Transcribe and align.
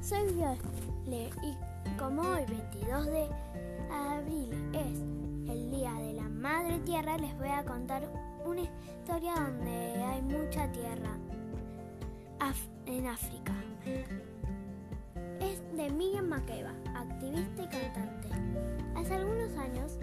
soy 0.00 0.32
Viole 0.32 1.30
y 1.42 1.98
como 1.98 2.22
hoy 2.22 2.44
22 2.48 3.06
de 3.06 3.28
abril 3.90 4.70
es 4.72 5.50
el 5.50 5.70
Día 5.70 5.92
de 5.94 6.12
la 6.14 6.28
Madre 6.28 6.78
Tierra, 6.80 7.16
les 7.18 7.36
voy 7.38 7.48
a 7.48 7.64
contar 7.64 8.08
una 8.44 8.60
historia 8.62 9.34
donde 9.34 9.70
hay 9.70 10.22
mucha 10.22 10.70
tierra 10.72 11.16
en 12.86 13.06
África. 13.06 13.52
Es 15.40 15.60
de 15.76 15.90
Miriam 15.90 16.26
Makeba, 16.26 16.72
activista 16.94 17.62
y 17.62 17.68
cantante. 17.68 18.28
Hace 18.96 19.14
algunos 19.14 19.56
años, 19.58 19.98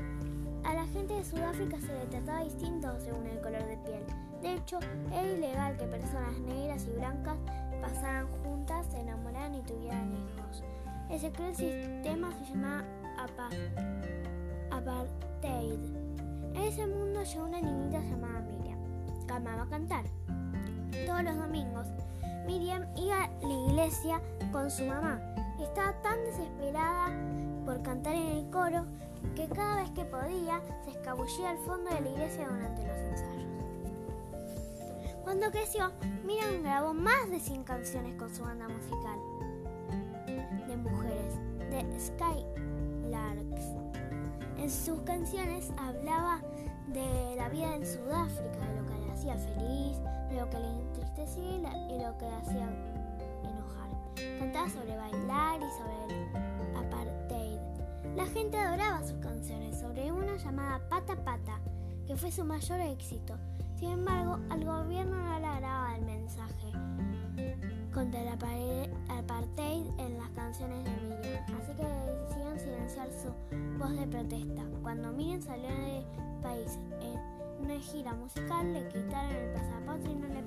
a 0.64 0.74
la 0.74 0.86
gente 0.88 1.14
de 1.16 1.26
Sudáfrica 1.26 1.80
se 1.80 1.94
le 1.94 2.06
trataba 2.06 2.44
distinto 2.44 2.96
según 3.00 3.26
el 3.28 3.42
color 3.42 3.66
de 3.66 3.78
piel. 3.78 4.04
De 4.42 4.54
hecho, 4.54 4.80
era 5.12 5.24
ilegal 5.24 5.78
que 5.78 5.86
personas 5.86 6.38
negras 6.40 6.86
y 6.88 6.92
blancas 6.92 7.38
pasaran 7.82 8.28
juntas, 8.44 8.86
Ese 11.26 11.34
cruel 11.34 11.56
sistema 11.56 12.32
se 12.34 12.54
llama 12.54 12.84
apartheid. 14.70 15.80
En 16.54 16.62
ese 16.62 16.86
mundo 16.86 17.24
llegó 17.24 17.46
una 17.46 17.62
niñita 17.62 18.00
llamada 18.00 18.42
Miriam, 18.42 18.78
que 19.26 19.34
amaba 19.34 19.68
cantar. 19.68 20.06
Todos 21.08 21.24
los 21.24 21.36
domingos, 21.36 21.88
Miriam 22.46 22.86
iba 22.96 23.24
a 23.24 23.30
la 23.42 23.54
iglesia 23.72 24.22
con 24.52 24.70
su 24.70 24.84
mamá. 24.86 25.20
Estaba 25.60 26.00
tan 26.04 26.24
desesperada 26.26 27.08
por 27.66 27.82
cantar 27.82 28.14
en 28.14 28.28
el 28.28 28.50
coro 28.52 28.86
que 29.36 29.48
cada 29.48 29.78
vez 29.78 29.90
que 29.96 30.06
podía 30.06 30.62
se 30.84 30.92
escabullía 30.92 31.50
al 31.50 31.58
fondo 31.58 31.90
de 31.90 32.02
la 32.02 32.10
iglesia 32.10 32.48
durante 32.48 32.86
los 32.86 32.98
ensayos. 32.98 33.50
Cuando 35.24 35.50
creció, 35.50 35.92
Miriam 36.24 36.62
grabó 36.62 36.94
más 36.94 37.32
de 37.32 37.40
100 37.40 37.64
canciones 37.64 38.14
con 38.14 38.32
su 38.32 38.44
banda 38.44 38.68
musical 38.68 39.18
de 40.76 40.90
mujeres, 40.90 41.40
The 41.70 42.00
Skylarks. 42.00 43.66
En 44.58 44.70
sus 44.70 45.00
canciones 45.02 45.72
hablaba 45.78 46.40
de 46.88 47.36
la 47.36 47.50
vida 47.50 47.76
en 47.76 47.86
Sudáfrica, 47.86 48.60
de 48.60 48.82
lo 48.82 48.86
que 48.86 49.06
le 49.06 49.12
hacía 49.12 49.36
feliz, 49.36 49.98
de 50.30 50.40
lo 50.40 50.50
que 50.50 50.60
le 50.60 50.70
entristecía 50.70 51.88
y 51.90 52.02
lo 52.02 52.18
que 52.18 52.26
le 52.26 52.36
hacía 52.36 52.70
enojar. 53.44 54.40
Cantaba 54.40 54.70
sobre 54.70 54.96
bailar 54.96 55.60
y 55.62 55.72
sobre 55.72 56.70
el 56.70 56.76
apartheid. 56.76 57.60
La 58.16 58.26
gente 58.26 58.58
adoraba 58.58 59.06
sus 59.06 59.18
canciones, 59.20 59.78
sobre 59.80 60.12
una 60.12 60.36
llamada 60.38 60.82
Pata 60.90 61.16
Pata, 61.16 61.60
que 62.08 62.16
fue 62.16 62.32
su 62.32 62.44
mayor 62.44 62.80
éxito. 62.82 63.36
Sin 63.78 63.92
embargo, 63.92 64.40
al 64.50 64.64
gobierno 64.64 65.18
no 65.18 65.40
le 65.40 65.46
agradaba 65.46 65.96
el 65.96 66.06
mensaje 66.06 66.72
contra 67.94 68.22
el 68.22 68.28
apartheid 69.56 69.86
en 70.00 70.18
las 70.18 70.30
canciones 70.32 70.84
de 70.84 70.92
Miriam, 70.92 71.44
así 71.62 71.74
que 71.74 71.84
decidieron 71.84 72.60
silenciar 72.60 73.08
su 73.12 73.80
voz 73.80 73.98
de 73.98 74.08
protesta. 74.08 74.64
Cuando 74.82 75.12
Miriam 75.12 75.42
salió 75.42 75.70
del 75.70 76.04
país 76.42 76.78
en 77.02 77.66
una 77.66 77.80
gira 77.80 78.14
musical, 78.14 78.74
le 78.74 78.88
quitaron 78.90 79.32
el 79.32 79.54
pasaporte 79.54 80.10
y 80.10 80.16
no 80.16 80.28
le 80.28 80.44